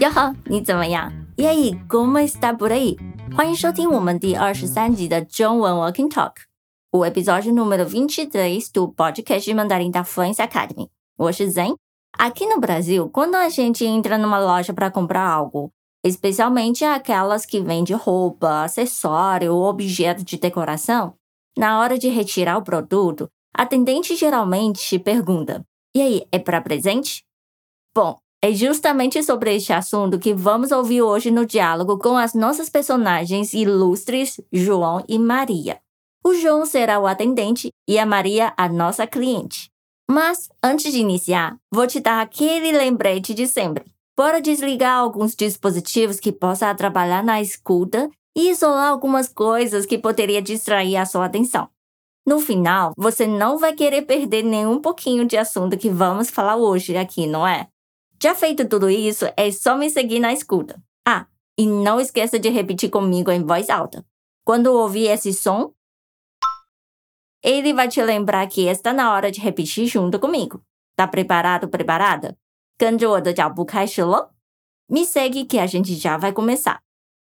[0.00, 1.12] 哟呵，你怎么样？
[1.36, 2.96] 耶，como está por aí？
[3.36, 10.88] 欢迎收听我们第二十三集的中文 Walking Talk，o episódio número vinte e três do podcast Mandarim da Fluency Academy。
[11.16, 15.70] 我是 Zen。Aqui no Brasil, quando a gente entra numa loja para comprar algo,
[16.04, 21.14] especialmente aquelas que vendem roupa, acessório ou objeto de decoração,
[21.56, 27.24] na hora de retirar o produto, a atendente geralmente pergunta: E aí, é para presente?
[27.94, 32.69] Bom, é justamente sobre este assunto que vamos ouvir hoje no diálogo com as nossas
[32.69, 35.81] personagens ilustres, João e Maria.
[36.23, 39.69] O João será o atendente e a Maria a nossa cliente.
[40.09, 43.83] Mas, antes de iniciar, vou te dar aquele lembrete de sempre.
[44.17, 50.41] Bora desligar alguns dispositivos que possam atrapalhar na escuta e isolar algumas coisas que poderia
[50.41, 51.67] distrair a sua atenção.
[52.25, 56.95] No final, você não vai querer perder nenhum pouquinho de assunto que vamos falar hoje
[56.95, 57.67] aqui, não é?
[58.22, 60.82] Já feito tudo isso, é só me seguir na escuta.
[61.06, 61.26] Ah,
[61.58, 64.04] e não esqueça de repetir comigo em voz alta.
[64.44, 65.72] Quando ouvir esse som,
[67.42, 70.62] ele vai te lembrar que está na hora de repetir junto comigo.
[70.94, 72.36] Tá preparado, preparada?
[72.78, 74.30] 跟着我的脚步开始喽。
[74.88, 76.80] Me segue que a gente já vai começar.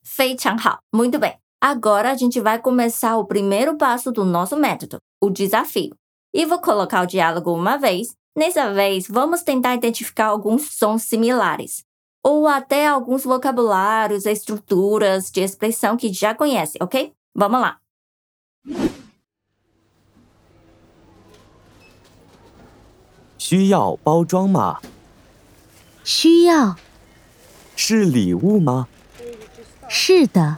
[0.03, 1.38] 非常好，muito bem.
[1.61, 5.95] Agora a gente vai começar o primeiro passo do nosso método, o desafio.
[6.33, 11.83] E vou colocar o diálogo uma vez Nessa vez, vamos tentar identificar alguns sons similares,
[12.23, 17.13] ou até alguns vocabulários, estruturas de expressão que já conhece, ok?
[17.35, 17.79] Vamos lá!
[23.38, 24.79] 需要包装吗？
[26.03, 26.75] 需要。
[27.75, 28.88] 是礼物吗？
[29.89, 30.57] 是的。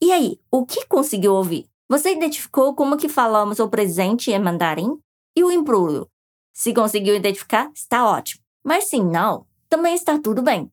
[0.00, 1.68] E aí, o que conseguiu ouvir?
[1.90, 4.98] Você identificou como que falamos o presente em mandarim?
[5.36, 6.08] E o embrulho?
[6.52, 8.42] Se conseguiu identificar, está ótimo.
[8.64, 10.70] Mas se não, também está tudo bem.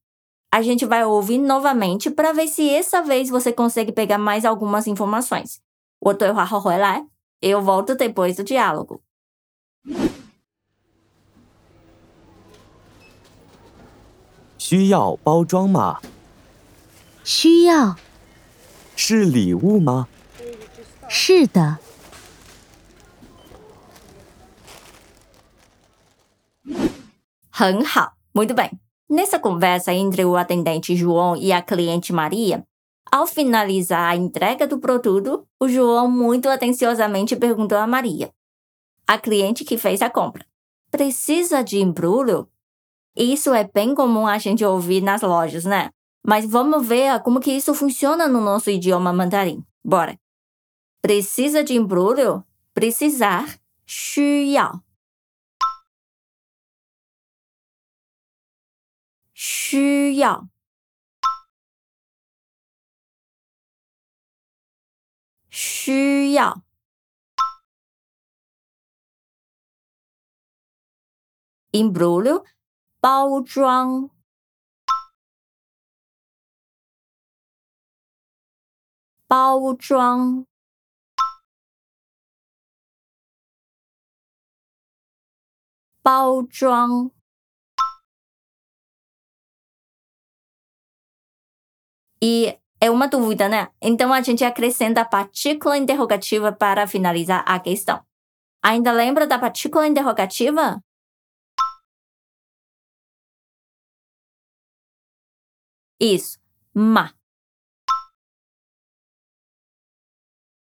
[0.52, 4.88] A gente vai ouvir novamente para ver se essa vez você consegue pegar mais algumas
[4.88, 5.62] informações.
[7.42, 9.02] Eu volto depois do diálogo.
[14.64, 16.00] 需要包装吗？
[17.26, 17.96] 需要。
[18.96, 20.08] 是礼物吗？
[21.08, 21.78] 是的。
[27.50, 28.72] 很好，muito bem.
[29.08, 32.66] Nessa conversa entre o atendente João e a cliente Maria,
[33.12, 38.32] ao finalizar a entrega do produto, o João muito atenciosamente perguntou a Maria,
[39.06, 40.44] a cliente que fez a compra:
[40.90, 42.50] Precisa de embrulho?
[43.16, 45.92] Isso é bem comum a gente ouvir nas lojas, né?
[46.26, 49.64] Mas vamos ver como que isso funciona no nosso idioma mandarim.
[49.86, 50.18] Bora!
[51.02, 52.46] Precisa de embrulho?
[52.74, 53.60] Precisar.
[53.86, 54.84] 需要。
[59.34, 60.48] 需要。
[65.50, 66.64] 需要。
[71.72, 72.46] embrulho
[73.00, 74.10] 包装。
[79.28, 80.46] 包装。
[86.08, 87.12] 包装。
[92.22, 93.70] E é uma dúvida, né?
[93.82, 98.06] Então a gente acrescenta a partícula interrogativa para finalizar a questão.
[98.62, 100.82] Ainda lembra da partícula interrogativa?
[106.00, 106.40] Isso,
[106.74, 107.14] ma.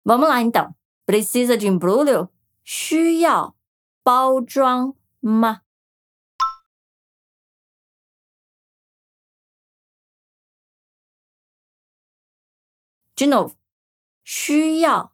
[0.05, 0.75] Vamos lá então.
[1.07, 2.29] Precisa de embrulho?
[2.65, 3.55] 需要
[4.03, 4.95] 包装
[5.27, 5.63] 吗？
[13.15, 13.57] De novo，
[14.25, 15.13] 需要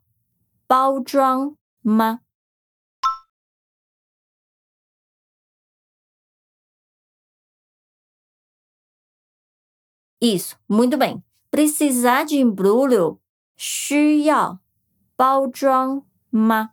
[0.66, 2.22] 包装吗？
[10.20, 11.22] Isso, muito bem.
[11.50, 13.20] Precisar de embrulho
[13.56, 14.60] 需要
[15.16, 16.71] 包装吗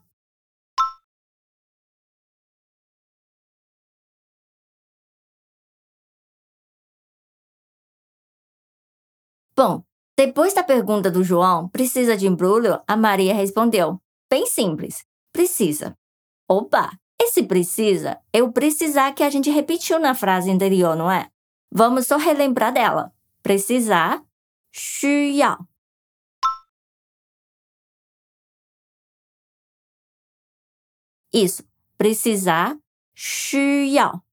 [9.59, 9.83] ？Bom,
[10.17, 12.81] depois da pergunta do João, precisa de embrulho?
[12.87, 13.99] A Maria respondeu:
[14.29, 15.97] bem simples, precisa.
[16.49, 16.91] Opa,
[17.21, 21.29] esse precisa é o precisar que a gente repetiu na frase anterior, não é?
[21.71, 23.11] Vamos só relembrar dela.
[23.41, 24.23] Precisar,
[24.71, 25.57] 需要.
[31.31, 31.63] Isso,
[31.97, 32.79] precisar,
[33.13, 34.23] 需要。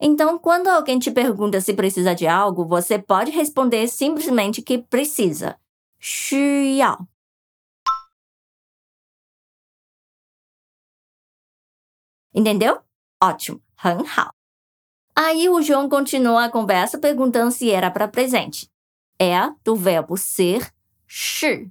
[0.00, 5.58] Então, quando alguém te pergunta se precisa de algo, você pode responder simplesmente que precisa.
[5.98, 7.08] 需要。
[12.32, 12.82] Entendeu?
[13.20, 14.34] Ótimo, 很好。
[15.14, 18.70] Aí o João continua a conversa perguntando se era para presente.
[19.18, 20.70] É do verbo ser,
[21.06, 21.70] 是。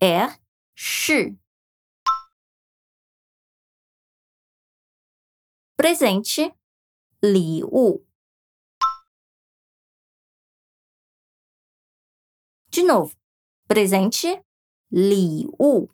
[0.00, 0.38] é,
[0.74, 1.36] 是。
[5.80, 6.54] presente,
[7.22, 8.04] 礼物。
[12.70, 13.16] De novo,
[13.68, 14.44] presente,
[14.90, 15.88] 礼物。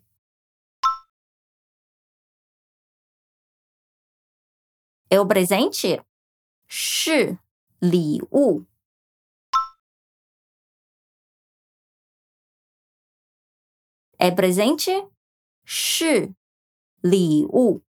[5.13, 6.03] É o presente?
[6.67, 7.37] 是
[7.79, 8.65] 礼物。
[14.17, 15.07] É presente?
[15.63, 16.33] 是
[17.01, 17.83] 礼物。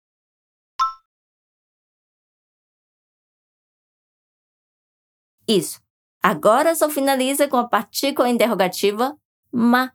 [5.49, 5.81] Isso.
[6.21, 9.17] Agora só finaliza com a partícula interrogativa
[9.51, 9.91] ma.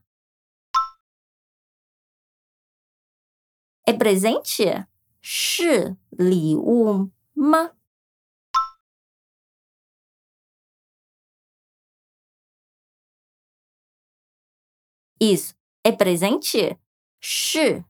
[3.87, 4.65] É presente?
[5.23, 7.71] Shi li wu ma.
[15.21, 15.55] Isso.
[15.85, 16.77] É presente?
[17.21, 17.85] Shi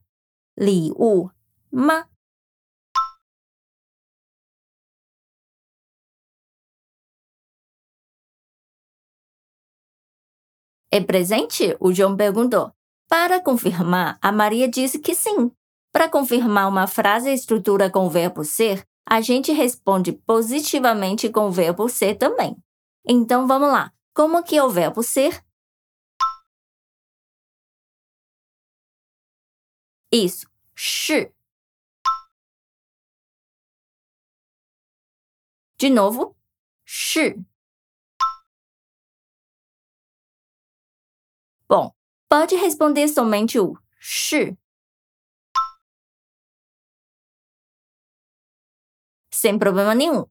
[0.57, 1.31] li wu
[1.71, 2.07] ma.
[10.95, 11.75] É presente?
[11.77, 12.71] O João perguntou.
[13.09, 15.51] Para confirmar, a Maria disse que sim.
[15.91, 21.47] Para confirmar uma frase e estrutura com o verbo ser, a gente responde positivamente com
[21.47, 22.55] o verbo ser também.
[23.05, 23.91] Então vamos lá.
[24.13, 25.43] Como que é o verbo ser?
[30.09, 31.33] Isso, 是.
[35.77, 36.37] De novo,
[36.85, 37.35] 是.
[41.67, 41.91] Bom,
[42.29, 44.55] pode responder somente o shi.
[49.31, 50.25] Sem problema nenhum.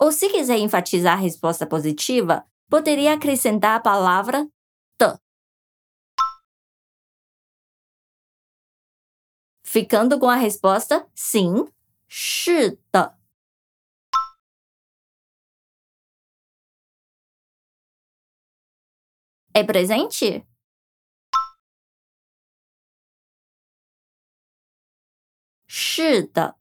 [0.00, 4.46] Ou se quiser enfatizar a resposta positiva, poderia acrescentar a palavra
[4.96, 5.18] t.
[9.64, 11.66] Ficando com a resposta sim,
[19.52, 20.46] É presente?
[25.97, 26.55] 是的，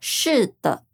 [0.00, 0.86] 是的。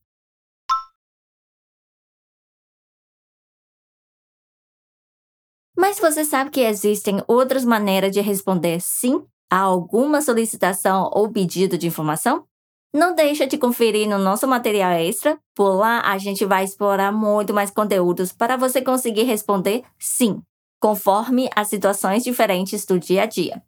[5.77, 11.79] Mas você sabe que existem outras maneiras de responder sim a alguma solicitação ou pedido
[11.79, 12.49] de informação?
[12.93, 15.39] Não deixa de conferir no nosso material extra.
[15.55, 20.43] Por lá a gente vai explorar muito mais conteúdos para você conseguir responder sim
[20.85, 23.63] conforme as situações diferentes do dia a dia.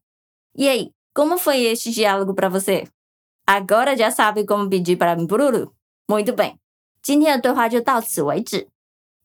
[0.57, 2.87] E aí, como foi este diálogo para você?
[3.47, 5.73] Agora já sabe como pedir para mim pururu?
[6.09, 6.59] Muito bem.
[7.03, 8.67] 今天的对话就到此为止。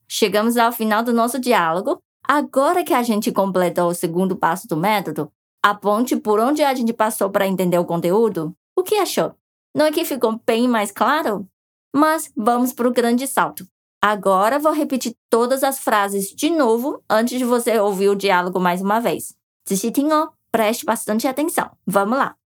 [0.08, 2.00] Chegamos ao final do nosso diálogo.
[2.24, 5.32] Agora que a gente completou o segundo passo do método,
[5.64, 8.54] aponte por onde a gente passou para entender o conteúdo.
[8.76, 9.34] O que achou?
[9.74, 11.48] Não é que ficou bem mais claro?
[11.96, 13.66] Mas vamos para o grande salto.
[14.02, 18.82] Agora vou repetir todas as frases de novo antes de você ouvir o diálogo mais
[18.82, 19.34] uma vez.
[19.64, 21.78] 仔细听哦, preste bastante atenção.
[21.86, 22.38] Vamos lá.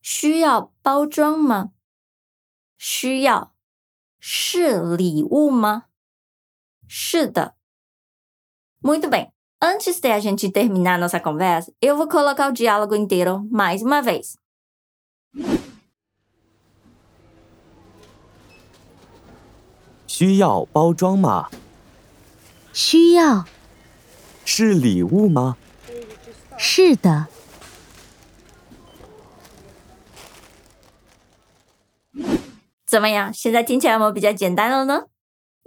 [0.00, 1.72] 需要包装吗？
[2.76, 3.52] 需要。
[4.18, 5.84] 是礼物吗？
[6.88, 7.54] 是的。
[8.80, 9.32] Muito bem.
[9.60, 14.02] Antes de a gente terminar nossa conversa, eu vou colocar o diálogo inteiro mais uma
[14.02, 14.36] vez.
[20.06, 21.48] 需要包装吗？
[22.72, 23.44] 需要。
[26.56, 26.96] 是礼物吗？
[26.96, 27.26] 是的。
[32.86, 33.32] 怎么样？
[33.32, 35.06] 现在听起来有没有比较简单了呢？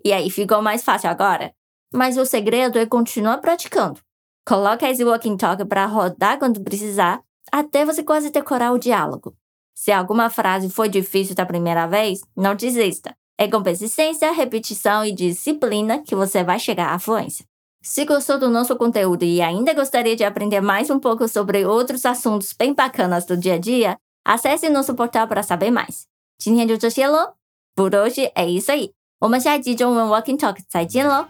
[0.04, 1.52] E aí, ficou mais fácil agora?
[1.92, 4.00] Mas o segredo é continuar praticando.
[4.46, 9.36] Coloca esse walking talk para rodar quando precisar, até você quase decorar o diálogo.
[9.74, 13.16] Se alguma frase foi difícil da primeira vez, não desista.
[13.38, 17.46] É com persistência, repetição e disciplina que você vai chegar à fluência.
[17.82, 22.06] Se gostou do nosso conteúdo e ainda gostaria de aprender mais um pouco sobre outros
[22.06, 26.06] assuntos bem bacanas do dia a dia, acesse nosso portal para saber mais.
[26.38, 27.34] 今天就这些喽，
[27.75, 28.92] Por hoje é isso aí.
[29.20, 31.28] 我们下一集中文 Walking Talk 再见喽！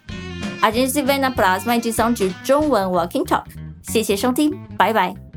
[0.61, 3.45] A gente se vê na próxima edição de 中文 Walking Talk。
[3.83, 5.28] 谢谢收听，拜拜。